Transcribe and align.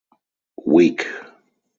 Weak! 0.65 1.05